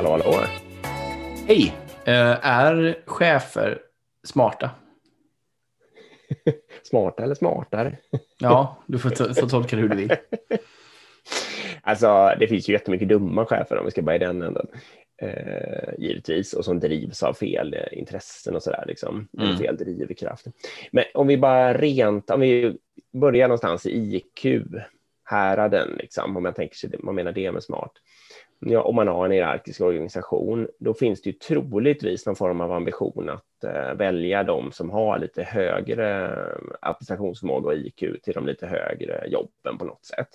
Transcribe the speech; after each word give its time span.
Hallå, 0.00 0.10
hallå. 0.10 0.46
Hej! 1.46 1.74
Eh, 2.04 2.46
är 2.46 2.98
chefer 3.06 3.78
smarta? 4.24 4.70
Smarta 6.82 7.22
eller 7.22 7.34
smartare? 7.34 7.96
Ja, 8.38 8.82
du 8.86 8.98
får, 8.98 9.10
får 9.40 9.48
tolka 9.48 9.76
det 9.76 9.82
hur 9.82 9.88
du 9.88 9.96
vill. 9.96 10.12
Alltså, 11.82 12.34
det 12.38 12.48
finns 12.48 12.68
ju 12.68 12.72
jättemycket 12.72 13.08
dumma 13.08 13.46
chefer 13.46 13.78
om 13.78 13.84
vi 13.84 13.90
ska 13.90 14.02
börja 14.02 14.16
i 14.16 14.18
den 14.18 14.42
änden. 14.42 14.66
Eh, 15.22 15.94
givetvis, 15.98 16.52
och 16.52 16.64
som 16.64 16.80
drivs 16.80 17.22
av 17.22 17.32
fel 17.32 17.74
eh, 17.74 17.98
intressen 17.98 18.56
och 18.56 18.62
sådär, 18.62 18.84
liksom. 18.86 19.28
Mm. 19.38 19.56
Fel 19.56 19.76
drivkraft. 19.76 20.46
Men 20.92 21.04
om 21.14 21.26
vi 21.26 21.38
bara 21.38 21.74
rent, 21.74 22.30
om 22.30 22.40
vi 22.40 22.78
börjar 23.12 23.48
någonstans 23.48 23.86
i 23.86 24.16
IQ-häraden, 24.16 25.96
liksom, 25.98 26.36
om 26.36 26.42
man 26.42 26.54
tänker 26.54 26.76
sig 26.76 26.90
man 26.98 27.14
menar 27.14 27.32
det 27.32 27.52
med 27.52 27.62
smart. 27.62 27.92
Ja, 28.66 28.82
om 28.82 28.94
man 28.94 29.08
har 29.08 29.24
en 29.24 29.30
hierarkisk 29.30 29.80
organisation, 29.80 30.68
då 30.78 30.94
finns 30.94 31.22
det 31.22 31.30
ju 31.30 31.32
troligtvis 31.36 32.26
någon 32.26 32.36
form 32.36 32.60
av 32.60 32.72
ambition 32.72 33.30
att 33.30 33.64
eh, 33.64 33.94
välja 33.94 34.42
de 34.42 34.72
som 34.72 34.90
har 34.90 35.18
lite 35.18 35.42
högre 35.42 36.24
eh, 36.26 36.76
abstraktionsförmåga 36.80 37.68
och 37.68 37.74
IQ 37.74 37.98
till 38.22 38.34
de 38.34 38.46
lite 38.46 38.66
högre 38.66 39.26
jobben 39.28 39.78
på 39.78 39.84
något 39.84 40.04
sätt. 40.04 40.28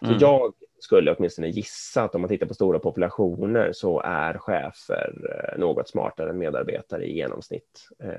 Så 0.00 0.06
Mm. 0.06 0.18
jag 0.20 0.52
skulle 0.80 1.14
åtminstone 1.14 1.48
gissa 1.48 2.02
att 2.02 2.14
om 2.14 2.20
man 2.20 2.28
tittar 2.28 2.46
på 2.46 2.54
stora 2.54 2.78
populationer 2.78 3.72
så 3.72 4.00
är 4.00 4.38
chefer 4.38 5.12
eh, 5.30 5.58
något 5.58 5.88
smartare 5.88 6.30
än 6.30 6.38
medarbetare 6.38 7.04
i 7.04 7.16
genomsnitt 7.16 7.88
eh, 8.02 8.10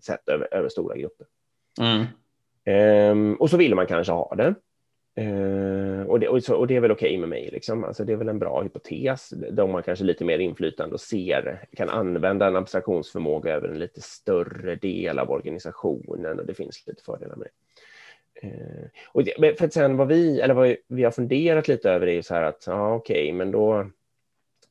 sett 0.00 0.28
över, 0.28 0.48
över 0.54 0.68
stora 0.68 0.96
grupper. 0.96 1.26
Mm. 1.80 2.04
Ehm, 2.64 3.34
och 3.34 3.50
så 3.50 3.56
vill 3.56 3.74
man 3.74 3.86
kanske 3.86 4.12
ha 4.12 4.34
det. 4.34 4.54
Ehm, 5.14 6.06
och, 6.06 6.20
det 6.20 6.28
och, 6.28 6.42
så, 6.42 6.54
och 6.54 6.66
det 6.66 6.76
är 6.76 6.80
väl 6.80 6.90
okej 6.90 7.18
med 7.18 7.28
mig. 7.28 7.48
Liksom. 7.52 7.84
Alltså, 7.84 8.04
det 8.04 8.12
är 8.12 8.16
väl 8.16 8.28
en 8.28 8.38
bra 8.38 8.62
hypotes. 8.62 9.34
De 9.52 9.74
har 9.74 9.82
kanske 9.82 10.04
lite 10.04 10.24
mer 10.24 10.38
inflytande 10.38 10.94
och 10.94 11.00
ser, 11.00 11.68
kan 11.76 11.88
använda 11.88 12.46
en 12.46 12.56
abstraktionsförmåga 12.56 13.52
över 13.52 13.68
en 13.68 13.78
lite 13.78 14.00
större 14.00 14.76
del 14.76 15.18
av 15.18 15.30
organisationen 15.30 16.40
och 16.40 16.46
det 16.46 16.54
finns 16.54 16.86
lite 16.86 17.02
fördelar 17.02 17.36
med 17.36 17.46
det. 17.46 17.52
Ehm, 18.46 18.88
och 19.12 19.24
det 19.24 19.34
men 19.38 19.56
för 19.56 19.64
att 19.64 19.72
sen 19.72 19.96
vad 19.96 20.08
vi, 20.08 20.40
eller 20.40 20.54
vad 20.54 20.76
vi, 20.88 21.04
har 21.04 21.10
funderat 21.10 21.68
lite 21.68 21.90
över 21.90 22.06
är 22.06 22.12
ju 22.12 22.22
så 22.22 22.34
här 22.34 22.42
att, 22.42 22.64
ja 22.66 22.94
okej, 22.94 23.32
men 23.32 23.50
då 23.50 23.90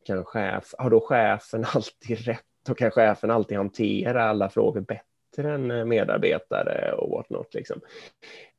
kan 0.05 0.25
chef, 0.25 0.73
har 0.77 0.89
då 0.89 0.99
chefen 0.99 1.65
alltid 1.75 2.17
rätt 2.17 2.43
och 2.69 2.77
kan 2.77 2.91
chefen 2.91 3.31
alltid 3.31 3.57
hantera 3.57 4.23
alla 4.23 4.49
frågor 4.49 4.81
bättre 4.81 5.08
än 5.37 5.71
eh, 5.71 5.85
medarbetare 5.85 6.93
och 6.93 7.09
whatnot. 7.09 7.53
Liksom. 7.53 7.81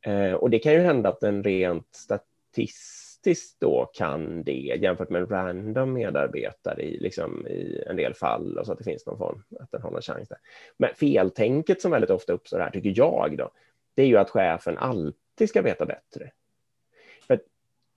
Eh, 0.07 0.33
och 0.33 0.51
det 0.51 0.59
kan 0.59 0.73
ju 0.73 0.79
hända 0.79 1.09
att 1.09 1.21
den 1.21 1.45
rent 1.45 1.95
statistiskt 1.95 3.61
då 3.61 3.91
kan 3.95 4.43
det 4.43 4.53
jämfört 4.53 5.11
med 5.11 5.23
en 5.23 5.29
random 5.29 5.93
medarbetare 5.93 6.83
i, 6.83 6.99
liksom, 6.99 7.47
i 7.47 7.85
en 7.87 7.97
del 7.97 8.15
fall, 8.15 8.59
och 8.59 8.67
så 8.67 8.73
att 8.73 8.79
det 8.79 8.85
finns 8.85 9.07
någon 9.07 9.19
form, 9.19 9.43
att 9.61 9.71
den 9.71 9.83
har 9.83 9.91
någon 9.91 10.03
chans 10.03 10.29
där. 10.29 10.39
Men 10.77 10.95
feltänket 10.95 11.81
som 11.81 11.91
väldigt 11.91 12.11
ofta 12.11 12.33
uppstår 12.33 12.59
här, 12.59 12.71
tycker 12.71 12.93
jag, 12.97 13.35
då, 13.39 13.51
det 13.95 14.03
är 14.03 14.07
ju 14.07 14.17
att 14.17 14.31
chefen 14.31 14.79
alltid 14.79 15.49
ska 15.49 15.63
veta 15.63 15.87
bättre. 15.87 16.31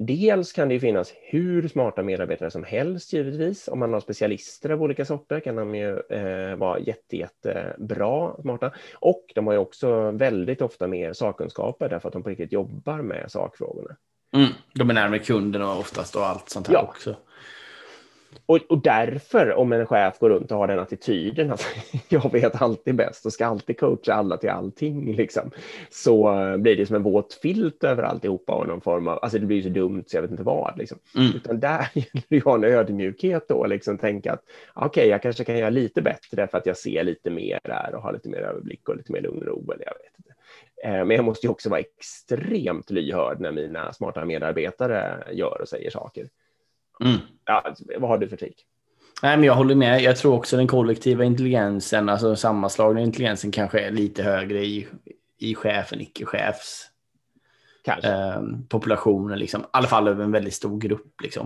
Dels 0.05 0.53
kan 0.53 0.67
det 0.67 0.73
ju 0.73 0.79
finnas 0.79 1.13
hur 1.21 1.67
smarta 1.67 2.03
medarbetare 2.03 2.51
som 2.51 2.63
helst, 2.63 3.13
givetvis. 3.13 3.67
Om 3.67 3.79
man 3.79 3.93
har 3.93 3.99
specialister 3.99 4.69
av 4.69 4.81
olika 4.81 5.05
sorter 5.05 5.39
kan 5.39 5.55
de 5.55 5.75
ju 5.75 5.99
eh, 5.99 6.55
vara 6.55 6.79
jätte, 6.79 7.17
jättebra 7.17 8.41
smarta. 8.41 8.71
Och 8.95 9.25
de 9.35 9.47
har 9.47 9.53
ju 9.53 9.59
också 9.59 10.11
väldigt 10.11 10.61
ofta 10.61 10.87
mer 10.87 11.13
sakkunskaper 11.13 11.89
därför 11.89 12.07
att 12.07 12.13
de 12.13 12.23
på 12.23 12.29
riktigt 12.29 12.51
jobbar 12.51 13.01
med 13.01 13.31
sakfrågorna. 13.31 13.95
Mm. 14.35 14.49
De 14.73 14.89
är 14.89 14.93
närmare 14.93 15.19
kunden 15.19 15.61
och 15.61 15.79
oftast 15.79 16.15
och 16.15 16.25
allt 16.25 16.49
sånt 16.49 16.67
här 16.67 16.73
Ja. 16.73 16.81
också. 16.81 17.15
Och, 18.45 18.59
och 18.69 18.81
därför, 18.81 19.53
om 19.53 19.73
en 19.73 19.85
chef 19.85 20.19
går 20.19 20.29
runt 20.29 20.51
och 20.51 20.57
har 20.57 20.67
den 20.67 20.79
attityden 20.79 21.51
att 21.51 21.65
jag 22.09 22.31
vet 22.31 22.61
alltid 22.61 22.95
bäst 22.95 23.25
och 23.25 23.33
ska 23.33 23.45
alltid 23.45 23.79
coacha 23.79 24.13
alla 24.13 24.37
till 24.37 24.49
allting, 24.49 25.15
liksom, 25.15 25.51
så 25.89 26.33
blir 26.57 26.77
det 26.77 26.85
som 26.85 26.95
en 26.95 27.03
våt 27.03 27.33
filt 27.33 27.83
över 27.83 28.03
alltihopa 28.03 28.53
och 28.53 28.67
någon 28.67 28.81
form 28.81 29.07
av, 29.07 29.19
alltså 29.21 29.39
det 29.39 29.45
blir 29.45 29.61
så 29.61 29.69
dumt 29.69 30.03
så 30.07 30.17
jag 30.17 30.21
vet 30.21 30.31
inte 30.31 30.43
vad. 30.43 30.77
Liksom. 30.77 30.97
Mm. 31.15 31.31
Utan 31.35 31.59
där 31.59 31.87
gäller 31.93 32.23
det 32.27 32.37
att 32.37 32.43
ha 32.43 32.55
en 32.55 32.63
ödmjukhet 32.63 33.47
då, 33.47 33.65
liksom 33.65 33.97
tänka 33.97 34.33
att 34.33 34.43
okej, 34.73 35.07
jag 35.07 35.21
kanske 35.21 35.43
kan 35.43 35.57
göra 35.57 35.69
lite 35.69 36.01
bättre 36.01 36.47
för 36.47 36.57
att 36.57 36.65
jag 36.65 36.77
ser 36.77 37.03
lite 37.03 37.29
mer 37.29 37.59
där 37.63 37.95
och 37.95 38.01
har 38.01 38.13
lite 38.13 38.29
mer 38.29 38.41
överblick 38.41 38.89
och 38.89 38.95
lite 38.95 39.11
mer 39.11 39.21
lugn 39.21 39.37
och 39.37 39.45
ro, 39.45 39.71
eller 39.71 39.85
jag 39.85 39.93
vet 39.93 40.17
inte. 40.17 40.33
Eh, 40.83 41.05
Men 41.05 41.15
jag 41.15 41.25
måste 41.25 41.47
ju 41.47 41.51
också 41.51 41.69
vara 41.69 41.79
extremt 41.79 42.89
lyhörd 42.89 43.39
när 43.39 43.51
mina 43.51 43.93
smarta 43.93 44.25
medarbetare 44.25 45.23
gör 45.31 45.61
och 45.61 45.67
säger 45.67 45.89
saker. 45.89 46.27
Mm. 46.99 47.17
Ja, 47.45 47.75
vad 47.97 48.09
har 48.09 48.17
du 48.17 48.29
för 48.29 48.37
trick? 48.37 48.65
Nej, 49.23 49.37
men 49.37 49.45
jag 49.45 49.55
håller 49.55 49.75
med. 49.75 50.01
Jag 50.01 50.17
tror 50.17 50.33
också 50.33 50.57
den 50.57 50.67
kollektiva 50.67 51.23
intelligensen, 51.23 52.09
alltså 52.09 52.35
sammanslagna 52.35 53.01
intelligensen 53.01 53.51
kanske 53.51 53.79
är 53.79 53.91
lite 53.91 54.23
högre 54.23 54.65
i, 54.65 54.87
i 55.39 55.55
chef 55.55 55.93
än 55.93 56.01
icke-chefs 56.01 56.89
eh, 58.03 58.41
populationen, 58.69 59.39
liksom. 59.39 59.61
i 59.61 59.65
alla 59.71 59.87
fall 59.87 60.07
över 60.07 60.23
en 60.23 60.31
väldigt 60.31 60.53
stor 60.53 60.79
grupp. 60.79 61.21
Liksom. 61.21 61.45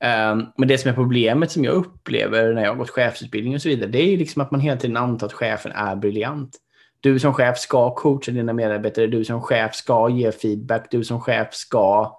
Eh, 0.00 0.36
men 0.56 0.68
det 0.68 0.78
som 0.78 0.90
är 0.90 0.94
problemet 0.94 1.50
som 1.50 1.64
jag 1.64 1.74
upplever 1.74 2.54
när 2.54 2.62
jag 2.62 2.70
har 2.70 2.76
gått 2.76 2.90
chefsutbildning 2.90 3.54
och 3.54 3.62
så 3.62 3.68
vidare, 3.68 3.90
det 3.90 3.98
är 3.98 4.16
liksom 4.16 4.42
att 4.42 4.50
man 4.50 4.60
hela 4.60 4.80
tiden 4.80 4.96
antar 4.96 5.26
att 5.26 5.32
chefen 5.32 5.72
är 5.72 5.96
briljant. 5.96 6.56
Du 7.00 7.18
som 7.18 7.34
chef 7.34 7.58
ska 7.58 7.94
coacha 7.94 8.32
dina 8.32 8.52
medarbetare, 8.52 9.06
du 9.06 9.24
som 9.24 9.42
chef 9.42 9.74
ska 9.74 10.08
ge 10.08 10.32
feedback, 10.32 10.90
du 10.90 11.04
som 11.04 11.20
chef 11.20 11.54
ska 11.54 12.18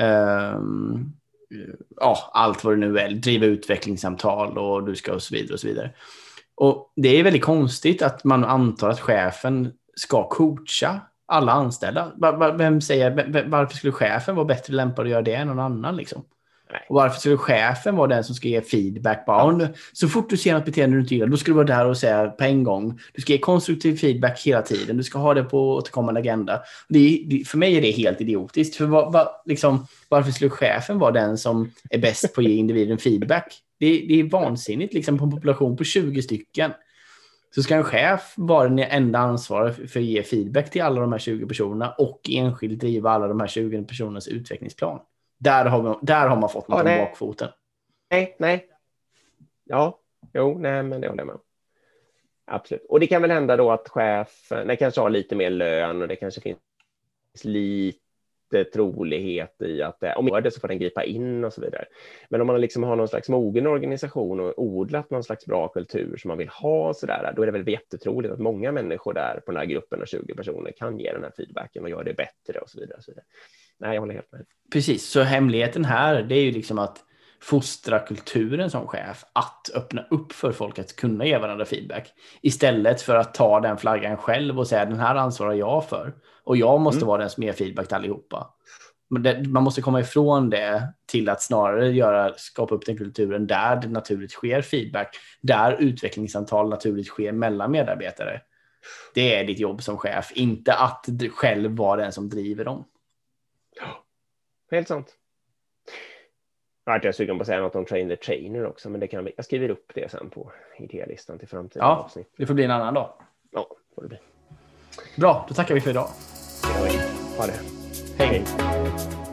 ehm, 0.00 1.12
ja, 2.00 2.30
allt 2.32 2.64
vad 2.64 2.72
det 2.72 2.88
nu 2.88 2.98
är, 2.98 3.10
driva 3.10 3.46
utvecklingssamtal 3.46 4.58
och 4.58 4.86
du 4.86 4.96
ska 4.96 5.14
och 5.14 5.22
så 5.22 5.34
vidare 5.34 5.52
och 5.52 5.60
så 5.60 5.66
vidare. 5.66 5.90
Och 6.54 6.92
det 6.96 7.08
är 7.08 7.24
väldigt 7.24 7.44
konstigt 7.44 8.02
att 8.02 8.24
man 8.24 8.44
antar 8.44 8.88
att 8.88 9.00
chefen 9.00 9.72
ska 9.96 10.28
coacha 10.28 11.00
alla 11.26 11.52
anställda. 11.52 12.12
Vem 12.58 12.80
säger, 12.80 13.48
varför 13.48 13.76
skulle 13.76 13.92
chefen 13.92 14.34
vara 14.34 14.46
bättre 14.46 14.74
lämpad 14.74 15.04
att 15.04 15.10
göra 15.10 15.22
det 15.22 15.34
än 15.34 15.48
någon 15.48 15.58
annan? 15.58 15.96
Liksom? 15.96 16.24
Och 16.88 16.94
varför 16.94 17.20
skulle 17.20 17.36
chefen 17.36 17.96
vara 17.96 18.06
den 18.06 18.24
som 18.24 18.34
ska 18.34 18.48
ge 18.48 18.60
feedback? 18.60 19.26
Bara, 19.26 19.62
ja. 19.62 19.68
Så 19.92 20.08
fort 20.08 20.30
du 20.30 20.36
ser 20.36 20.54
något 20.54 20.64
beteende 20.64 20.96
du 20.96 21.00
inte 21.00 21.14
gillar, 21.14 21.26
då 21.26 21.36
ska 21.36 21.50
du 21.50 21.54
vara 21.54 21.66
där 21.66 21.86
och 21.86 21.96
säga 21.96 22.28
på 22.28 22.44
en 22.44 22.64
gång. 22.64 23.00
Du 23.12 23.22
ska 23.22 23.32
ge 23.32 23.38
konstruktiv 23.38 23.96
feedback 23.96 24.42
hela 24.42 24.62
tiden. 24.62 24.96
Du 24.96 25.02
ska 25.02 25.18
ha 25.18 25.34
det 25.34 25.44
på 25.44 25.74
återkommande 25.74 26.20
agenda. 26.20 26.62
Det 26.88 26.98
är, 26.98 27.24
det, 27.26 27.48
för 27.48 27.58
mig 27.58 27.76
är 27.76 27.82
det 27.82 27.90
helt 27.90 28.20
idiotiskt. 28.20 28.76
För 28.76 28.86
var, 28.86 29.12
var, 29.12 29.28
liksom, 29.44 29.86
varför 30.08 30.30
skulle 30.30 30.50
chefen 30.50 30.98
vara 30.98 31.12
den 31.12 31.38
som 31.38 31.70
är 31.90 31.98
bäst 31.98 32.34
på 32.34 32.40
att 32.40 32.46
ge 32.46 32.54
individen 32.54 32.98
feedback? 32.98 33.54
Det, 33.78 34.06
det 34.08 34.20
är 34.20 34.30
vansinnigt. 34.30 34.94
Liksom, 34.94 35.18
på 35.18 35.24
en 35.24 35.30
population 35.30 35.76
på 35.76 35.84
20 35.84 36.22
stycken 36.22 36.72
så 37.54 37.62
ska 37.62 37.74
en 37.74 37.84
chef 37.84 38.34
vara 38.36 38.68
den 38.68 38.78
enda 38.78 39.18
ansvarig 39.18 39.90
för 39.90 40.00
att 40.00 40.06
ge 40.06 40.22
feedback 40.22 40.70
till 40.70 40.82
alla 40.82 41.00
de 41.00 41.12
här 41.12 41.18
20 41.18 41.46
personerna 41.46 41.90
och 41.90 42.20
enskilt 42.30 42.80
driva 42.80 43.10
alla 43.10 43.28
de 43.28 43.40
här 43.40 43.46
20 43.46 43.84
personernas 43.84 44.28
utvecklingsplan. 44.28 44.98
Där 45.38 45.64
har 45.64 45.82
man, 45.82 45.98
där 46.02 46.28
har 46.28 46.36
man 46.36 46.48
fått 46.48 46.68
något 46.68 46.86
Ja, 46.86 46.92
om 46.92 47.04
bakfoten. 47.04 47.48
Nej, 48.10 48.36
nej. 48.38 48.68
Ja, 49.64 50.00
jo, 50.34 50.58
nej, 50.58 50.82
men 50.82 51.00
det 51.00 51.08
håller 51.08 51.20
jag 51.20 51.26
med 51.26 51.34
om. 51.34 51.40
Absolut. 52.44 52.86
Och 52.88 53.00
det 53.00 53.06
kan 53.06 53.22
väl 53.22 53.30
hända 53.30 53.56
då 53.56 53.70
att 53.70 53.88
chefen 53.88 54.76
kanske 54.76 55.00
har 55.00 55.10
lite 55.10 55.34
mer 55.34 55.50
lön 55.50 56.02
och 56.02 56.08
det 56.08 56.16
kanske 56.16 56.40
finns 56.40 56.58
lite 57.44 58.64
trolighet 58.72 59.62
i 59.62 59.82
att 59.82 60.02
om 60.16 60.24
man 60.24 60.34
gör 60.34 60.40
det 60.40 60.50
så 60.50 60.60
får 60.60 60.68
den 60.68 60.78
gripa 60.78 61.04
in 61.04 61.44
och 61.44 61.52
så 61.52 61.60
vidare. 61.60 61.84
Men 62.28 62.40
om 62.40 62.46
man 62.46 62.60
liksom 62.60 62.82
har 62.82 62.96
någon 62.96 63.08
slags 63.08 63.28
mogen 63.28 63.66
organisation 63.66 64.40
och 64.40 64.54
odlat 64.56 65.10
någon 65.10 65.24
slags 65.24 65.46
bra 65.46 65.68
kultur 65.68 66.16
som 66.16 66.28
man 66.28 66.38
vill 66.38 66.48
ha 66.48 66.94
så 66.94 67.06
där, 67.06 67.32
då 67.36 67.42
är 67.42 67.46
det 67.46 67.52
väl 67.52 67.68
jättetroligt 67.68 68.32
att 68.32 68.40
många 68.40 68.72
människor 68.72 69.14
där 69.14 69.40
på 69.46 69.52
den 69.52 69.58
här 69.58 69.66
gruppen 69.66 70.02
av 70.02 70.06
20 70.06 70.34
personer 70.34 70.72
kan 70.72 70.98
ge 70.98 71.12
den 71.12 71.22
här 71.22 71.32
feedbacken 71.36 71.82
och 71.82 71.90
göra 71.90 72.04
det 72.04 72.14
bättre 72.14 72.58
och 72.60 72.70
så 72.70 72.80
vidare. 72.80 72.96
Och 72.96 73.04
så 73.04 73.10
vidare. 73.10 73.24
Nej, 73.80 73.94
jag 73.94 74.00
håller 74.00 74.14
helt 74.14 74.32
med. 74.32 74.46
Precis, 74.72 75.08
så 75.08 75.22
hemligheten 75.22 75.84
här 75.84 76.22
det 76.22 76.34
är 76.34 76.42
ju 76.42 76.52
liksom 76.52 76.78
att 76.78 77.02
fostra 77.42 77.98
kulturen 77.98 78.70
som 78.70 78.86
chef 78.86 79.24
att 79.32 79.70
öppna 79.74 80.06
upp 80.10 80.32
för 80.32 80.52
folk 80.52 80.78
att 80.78 80.96
kunna 80.96 81.24
ge 81.26 81.38
varandra 81.38 81.64
feedback 81.64 82.12
istället 82.42 83.02
för 83.02 83.14
att 83.14 83.34
ta 83.34 83.60
den 83.60 83.76
flaggan 83.76 84.16
själv 84.16 84.58
och 84.58 84.66
säga 84.66 84.84
den 84.84 85.00
här 85.00 85.14
ansvarar 85.14 85.52
jag 85.52 85.88
för 85.88 86.14
och 86.44 86.56
jag 86.56 86.80
måste 86.80 86.98
Mm. 86.98 87.08
vara 87.08 87.20
den 87.20 87.30
som 87.30 87.42
ger 87.42 87.52
feedback 87.52 87.86
till 87.86 87.96
allihopa. 87.96 88.50
Man 89.48 89.62
måste 89.62 89.82
komma 89.82 90.00
ifrån 90.00 90.50
det 90.50 90.92
till 91.06 91.28
att 91.28 91.42
snarare 91.42 91.90
göra, 91.90 92.32
skapa 92.36 92.74
upp 92.74 92.86
den 92.86 92.96
kulturen 92.96 93.46
där 93.46 93.76
det 93.76 93.88
naturligt 93.88 94.30
sker 94.30 94.62
feedback, 94.62 95.16
där 95.42 95.72
utvecklingssamtal 95.72 96.68
naturligt 96.68 97.06
sker 97.06 97.32
mellan 97.32 97.70
medarbetare. 97.70 98.40
Det 99.14 99.34
är 99.34 99.44
ditt 99.44 99.58
jobb 99.60 99.82
som 99.82 99.96
chef, 99.96 100.32
inte 100.34 100.74
att 100.74 101.06
själv 101.32 101.76
vara 101.76 102.02
den 102.02 102.12
som 102.12 102.28
driver 102.28 102.64
dem. 102.64 102.84
Helt 104.70 104.88
sant. 104.88 105.14
Jag 106.84 107.04
är 107.04 107.12
sugen 107.12 107.38
på 107.38 107.40
att 107.42 107.46
säga 107.46 107.60
något 107.60 107.74
om 107.74 107.84
Train 107.84 108.08
the 108.08 108.16
Trainer 108.16 108.66
också, 108.66 108.90
men 108.90 109.00
det 109.00 109.06
kan 109.06 109.24
vi, 109.24 109.32
jag 109.36 109.44
skriver 109.44 109.68
upp 109.68 109.92
det 109.94 110.10
sen 110.10 110.30
på 110.30 110.52
idélistan 110.78 111.38
till 111.38 111.48
framtida 111.48 111.84
Ja. 111.84 111.96
avsnitt. 111.96 112.32
Det 112.36 112.46
får 112.46 112.54
bli 112.54 112.64
en 112.64 112.70
annan 112.70 112.94
dag. 112.94 113.12
Ja, 113.50 113.68
får 113.94 114.02
det 114.02 114.08
bli. 114.08 114.18
Bra, 115.16 115.46
då 115.48 115.54
tackar 115.54 115.74
vi 115.74 115.80
för 115.80 115.90
idag. 115.90 116.08
Ha 117.38 117.46
det. 117.46 117.52
Hej. 118.18 118.44
Hej. 118.58 119.25